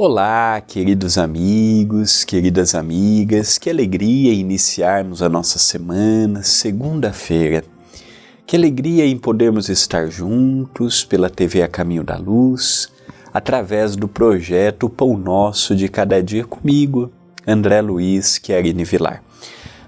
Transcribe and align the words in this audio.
Olá, 0.00 0.60
queridos 0.60 1.18
amigos, 1.18 2.22
queridas 2.22 2.72
amigas, 2.76 3.58
que 3.58 3.68
alegria 3.68 4.32
iniciarmos 4.32 5.22
a 5.22 5.28
nossa 5.28 5.58
semana, 5.58 6.44
segunda-feira. 6.44 7.64
Que 8.46 8.54
alegria 8.54 9.04
em 9.04 9.18
podermos 9.18 9.68
estar 9.68 10.08
juntos 10.08 11.04
pela 11.04 11.28
TV 11.28 11.64
A 11.64 11.68
Caminho 11.68 12.04
da 12.04 12.16
Luz, 12.16 12.92
através 13.34 13.96
do 13.96 14.06
projeto 14.06 14.88
Pão 14.88 15.18
Nosso 15.18 15.74
de 15.74 15.88
Cada 15.88 16.22
Dia 16.22 16.44
comigo, 16.44 17.10
André 17.44 17.80
Luiz 17.80 18.38
Querine 18.38 18.84
Vilar. 18.84 19.24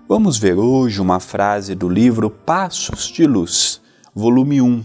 Vamos 0.08 0.38
ver 0.38 0.58
hoje 0.58 1.00
uma 1.00 1.20
frase 1.20 1.76
do 1.76 1.88
livro 1.88 2.28
Passos 2.28 3.06
de 3.12 3.28
Luz, 3.28 3.80
volume 4.12 4.60
1, 4.60 4.82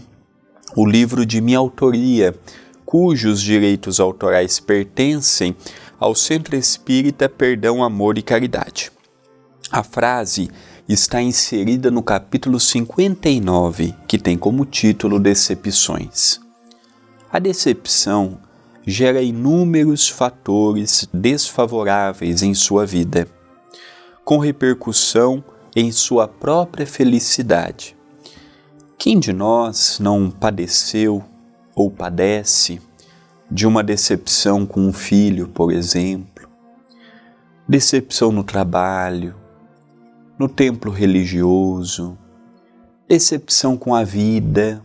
o 0.76 0.86
livro 0.86 1.26
de 1.26 1.40
minha 1.40 1.58
autoria 1.58 2.32
cujos 2.86 3.42
direitos 3.42 3.98
autorais 3.98 4.60
pertencem 4.60 5.56
ao 5.98 6.14
Centro 6.14 6.54
Espírita 6.54 7.28
Perdão, 7.28 7.82
Amor 7.82 8.16
e 8.16 8.22
Caridade. 8.22 8.92
A 9.72 9.82
frase 9.82 10.48
está 10.88 11.20
inserida 11.20 11.90
no 11.90 12.00
capítulo 12.00 12.60
59, 12.60 13.92
que 14.06 14.16
tem 14.16 14.38
como 14.38 14.64
título 14.64 15.18
Decepções. 15.18 16.40
A 17.32 17.40
decepção 17.40 18.38
gera 18.86 19.20
inúmeros 19.20 20.08
fatores 20.08 21.08
desfavoráveis 21.12 22.40
em 22.40 22.54
sua 22.54 22.86
vida, 22.86 23.26
com 24.24 24.38
repercussão 24.38 25.42
em 25.74 25.90
sua 25.90 26.28
própria 26.28 26.86
felicidade. 26.86 27.96
Quem 28.96 29.18
de 29.18 29.32
nós 29.32 29.98
não 29.98 30.30
padeceu 30.30 31.24
ou 31.76 31.90
padece 31.90 32.80
de 33.50 33.66
uma 33.66 33.84
decepção 33.84 34.64
com 34.64 34.80
um 34.80 34.92
filho, 34.92 35.46
por 35.48 35.70
exemplo, 35.70 36.48
decepção 37.68 38.32
no 38.32 38.42
trabalho, 38.42 39.36
no 40.38 40.48
templo 40.48 40.90
religioso, 40.90 42.18
decepção 43.06 43.76
com 43.76 43.94
a 43.94 44.02
vida, 44.02 44.82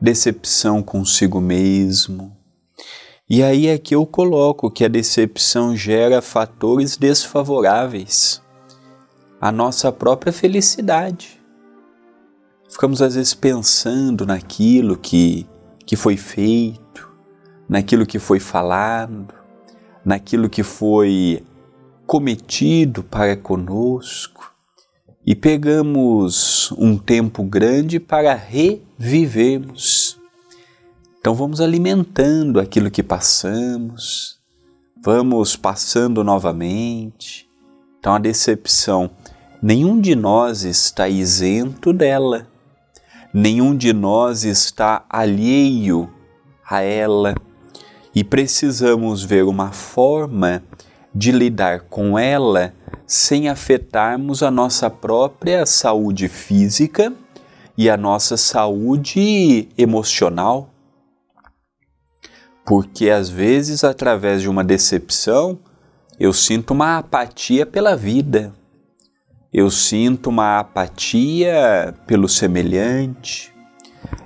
decepção 0.00 0.82
consigo 0.82 1.40
mesmo. 1.40 2.36
E 3.28 3.44
aí 3.44 3.68
é 3.68 3.78
que 3.78 3.94
eu 3.94 4.04
coloco 4.04 4.70
que 4.70 4.84
a 4.84 4.88
decepção 4.88 5.76
gera 5.76 6.20
fatores 6.20 6.96
desfavoráveis 6.96 8.42
à 9.40 9.52
nossa 9.52 9.92
própria 9.92 10.32
felicidade. 10.32 11.40
Ficamos 12.68 13.00
às 13.00 13.14
vezes 13.14 13.32
pensando 13.32 14.26
naquilo 14.26 14.96
que 14.96 15.46
que 15.90 15.96
foi 15.96 16.16
feito, 16.16 17.10
naquilo 17.68 18.06
que 18.06 18.20
foi 18.20 18.38
falado, 18.38 19.34
naquilo 20.04 20.48
que 20.48 20.62
foi 20.62 21.42
cometido 22.06 23.02
para 23.02 23.36
conosco 23.36 24.54
e 25.26 25.34
pegamos 25.34 26.70
um 26.78 26.96
tempo 26.96 27.42
grande 27.42 27.98
para 27.98 28.36
revivermos. 28.36 30.16
Então 31.18 31.34
vamos 31.34 31.60
alimentando 31.60 32.60
aquilo 32.60 32.88
que 32.88 33.02
passamos, 33.02 34.38
vamos 35.02 35.56
passando 35.56 36.22
novamente. 36.22 37.50
Então 37.98 38.14
a 38.14 38.18
decepção, 38.20 39.10
nenhum 39.60 40.00
de 40.00 40.14
nós 40.14 40.62
está 40.62 41.08
isento 41.08 41.92
dela 41.92 42.46
nenhum 43.32 43.76
de 43.76 43.92
nós 43.92 44.44
está 44.44 45.04
alheio 45.08 46.10
a 46.68 46.80
ela 46.80 47.34
e 48.14 48.24
precisamos 48.24 49.22
ver 49.22 49.44
uma 49.44 49.72
forma 49.72 50.62
de 51.14 51.32
lidar 51.32 51.80
com 51.82 52.18
ela 52.18 52.72
sem 53.06 53.48
afetarmos 53.48 54.42
a 54.42 54.50
nossa 54.50 54.88
própria 54.88 55.66
saúde 55.66 56.28
física 56.28 57.12
e 57.76 57.88
a 57.88 57.96
nossa 57.96 58.36
saúde 58.36 59.68
emocional. 59.76 60.70
Porque 62.64 63.10
às 63.10 63.28
vezes, 63.28 63.82
através 63.82 64.42
de 64.42 64.48
uma 64.48 64.62
decepção, 64.62 65.58
eu 66.18 66.32
sinto 66.32 66.72
uma 66.72 66.98
apatia 66.98 67.66
pela 67.66 67.96
vida, 67.96 68.52
eu 69.52 69.68
sinto 69.68 70.30
uma 70.30 70.60
apatia 70.60 71.92
pelo 72.06 72.28
semelhante, 72.28 73.52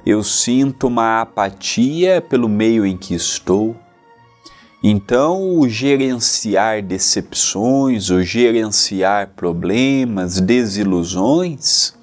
eu 0.05 0.23
sinto 0.23 0.87
uma 0.87 1.23
apatia 1.23 2.21
pelo 2.21 2.47
meio 2.47 2.85
em 2.85 2.95
que 2.95 3.15
estou. 3.15 3.75
Então, 4.83 5.59
o 5.59 5.67
gerenciar 5.67 6.83
decepções, 6.83 8.11
o 8.11 8.23
gerenciar 8.23 9.31
problemas, 9.35 10.41
desilusões, 10.41 11.95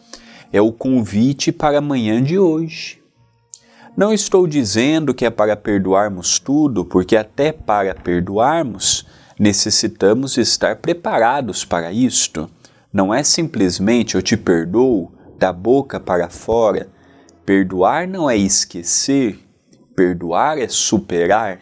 é 0.51 0.59
o 0.59 0.71
convite 0.71 1.51
para 1.51 1.77
a 1.77 1.81
manhã 1.81 2.23
de 2.23 2.39
hoje. 2.39 2.99
Não 3.95 4.11
estou 4.11 4.47
dizendo 4.47 5.13
que 5.13 5.25
é 5.25 5.29
para 5.29 5.55
perdoarmos 5.55 6.39
tudo, 6.39 6.83
porque 6.83 7.15
até 7.15 7.51
para 7.51 7.93
perdoarmos 7.93 9.05
necessitamos 9.37 10.37
estar 10.37 10.77
preparados 10.77 11.63
para 11.63 11.91
isto 11.91 12.49
não 12.91 13.13
é 13.13 13.23
simplesmente 13.23 14.15
eu 14.15 14.21
te 14.21 14.35
perdoo 14.35 15.11
da 15.37 15.53
boca 15.53 15.99
para 15.99 16.29
fora. 16.29 16.89
Perdoar 17.45 18.07
não 18.07 18.29
é 18.29 18.35
esquecer, 18.35 19.39
perdoar 19.95 20.57
é 20.57 20.67
superar. 20.67 21.59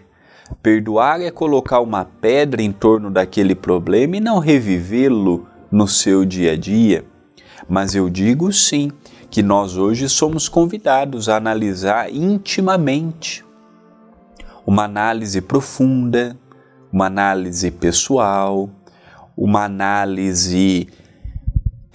Perdoar 0.64 1.22
é 1.22 1.30
colocar 1.30 1.80
uma 1.80 2.04
pedra 2.04 2.62
em 2.62 2.72
torno 2.72 3.12
daquele 3.12 3.54
problema 3.54 4.18
e 4.18 4.20
não 4.20 4.40
revivê-lo 4.40 5.48
no 5.72 5.88
seu 5.88 6.26
dia 6.26 6.54
a 6.54 6.58
dia. 6.58 7.06
Mas 7.68 7.94
eu 7.94 8.10
digo 8.10 8.52
sim 8.52 8.92
que 9.30 9.44
nós 9.44 9.78
hoje 9.78 10.10
somos 10.10 10.50
convidados 10.50 11.30
a 11.30 11.38
analisar 11.38 12.12
intimamente 12.12 13.46
uma 14.66 14.86
análise 14.86 15.40
profunda, 15.42 16.36
uma 16.92 17.06
análise 17.06 17.70
pessoal, 17.70 18.70
uma 19.38 19.66
análise 19.66 20.88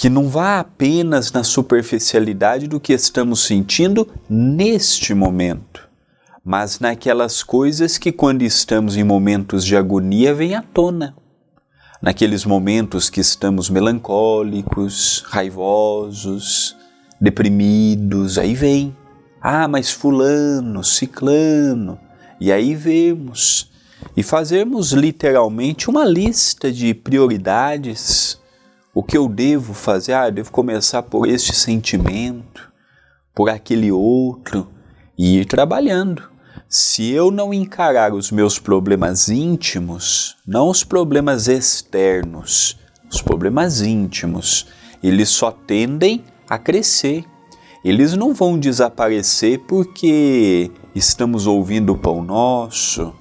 que 0.05 0.11
não 0.11 0.29
vá 0.29 0.61
apenas 0.61 1.33
na 1.33 1.43
superficialidade 1.43 2.69
do 2.69 2.79
que 2.79 2.93
estamos 2.93 3.41
sentindo 3.41 4.07
neste 4.29 5.15
momento, 5.15 5.89
mas 6.45 6.79
naquelas 6.79 7.43
coisas 7.43 7.97
que, 7.97 8.13
quando 8.13 8.43
estamos 8.43 8.99
em 8.99 9.03
momentos 9.03 9.65
de 9.65 9.75
agonia, 9.75 10.35
vêm 10.35 10.57
à 10.57 10.61
tona. 10.61 11.17
Naqueles 12.03 12.45
momentos 12.45 13.09
que 13.09 13.19
estamos 13.19 13.71
melancólicos, 13.71 15.25
raivosos, 15.27 16.77
deprimidos, 17.19 18.37
aí 18.37 18.55
vem. 18.55 18.95
Ah, 19.41 19.67
mas 19.67 19.91
Fulano, 19.91 20.85
Ciclano. 20.85 21.99
E 22.39 22.53
aí 22.53 22.75
vemos. 22.75 23.71
E 24.15 24.23
fazemos 24.23 24.93
literalmente 24.93 25.89
uma 25.89 26.05
lista 26.05 26.71
de 26.71 26.93
prioridades 26.93 28.39
o 28.95 29.03
que 29.03 29.19
eu 29.19 29.29
devo 29.29 29.75
fazer? 29.75 30.13
Ah, 30.13 30.29
eu 30.29 30.33
devo 30.33 30.53
começar 30.53 31.03
por 31.03 31.29
este 31.29 31.55
sentimento, 31.55 32.71
por 33.35 33.51
aquele 33.51 33.91
outro 33.91 34.69
e 35.19 35.39
ir 35.39 35.47
trabalhando. 35.47 36.23
Se 36.69 37.11
eu 37.11 37.31
não 37.31 37.53
encarar 37.53 38.15
os 38.15 38.31
meus 38.31 38.59
problemas 38.59 39.29
íntimos, 39.29 40.37
não 40.47 40.69
os 40.69 40.85
problemas 40.85 41.49
externos, 41.49 42.79
os 43.11 43.21
problemas 43.21 43.81
íntimos, 43.81 44.67
eles 45.03 45.29
só 45.29 45.51
tendem 45.51 46.25
a 46.49 46.59
crescer. 46.59 47.25
Eles 47.85 48.15
não 48.15 48.33
vão 48.33 48.59
desaparecer 48.59 49.59
porque 49.69 50.71
estamos 50.95 51.47
ouvindo 51.47 51.93
o 51.93 51.99
pão 51.99 52.25
nosso, 52.25 53.15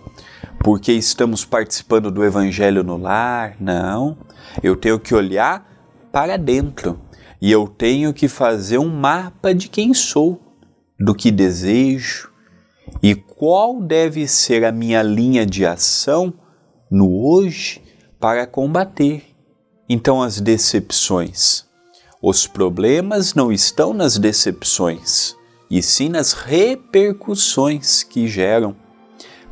porque 0.59 0.93
estamos 0.93 1.43
participando 1.43 2.09
do 2.09 2.23
evangelho 2.23 2.83
no 2.83 2.95
lar, 2.95 3.55
não. 3.59 4.17
Eu 4.61 4.75
tenho 4.75 4.99
que 4.99 5.13
olhar 5.13 5.72
para 6.13 6.37
dentro 6.37 7.01
e 7.41 7.51
eu 7.51 7.67
tenho 7.67 8.13
que 8.13 8.27
fazer 8.27 8.77
um 8.77 8.87
mapa 8.87 9.51
de 9.51 9.67
quem 9.67 9.95
sou, 9.95 10.39
do 10.99 11.15
que 11.15 11.31
desejo 11.31 12.31
e 13.01 13.15
qual 13.15 13.81
deve 13.81 14.27
ser 14.27 14.63
a 14.63 14.71
minha 14.71 15.01
linha 15.01 15.43
de 15.43 15.65
ação 15.65 16.31
no 16.89 17.25
hoje 17.25 17.81
para 18.19 18.45
combater. 18.45 19.23
Então, 19.89 20.21
as 20.21 20.39
decepções. 20.39 21.65
Os 22.21 22.45
problemas 22.45 23.33
não 23.33 23.51
estão 23.51 23.91
nas 23.91 24.17
decepções, 24.17 25.35
e 25.69 25.81
sim 25.81 26.09
nas 26.09 26.31
repercussões 26.31 28.03
que 28.03 28.27
geram. 28.27 28.75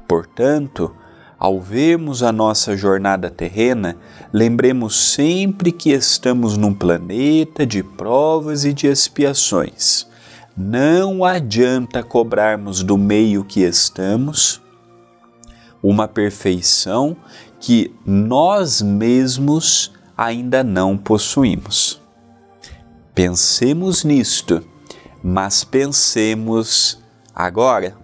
Portanto, 0.07 0.96
ao 1.42 1.60
vermos 1.60 2.22
a 2.22 2.32
nossa 2.32 2.78
jornada 2.78 3.28
terrena, 3.28 3.98
lembremos 4.32 4.96
sempre 4.96 5.72
que 5.72 5.90
estamos 5.90 6.56
num 6.56 6.72
planeta 6.72 7.66
de 7.66 7.82
provas 7.82 8.64
e 8.64 8.72
de 8.72 8.86
expiações. 8.86 10.06
Não 10.56 11.26
adianta 11.26 12.04
cobrarmos 12.04 12.84
do 12.84 12.96
meio 12.96 13.44
que 13.44 13.62
estamos, 13.62 14.62
uma 15.82 16.08
perfeição 16.08 17.18
que 17.60 17.92
nós 18.06 18.80
mesmos 18.84 19.92
ainda 20.16 20.64
não 20.64 20.96
possuímos. 20.96 22.00
Pensemos 23.16 24.04
nisto, 24.04 24.64
mas 25.24 25.64
pensemos 25.64 27.00
agora. 27.34 27.98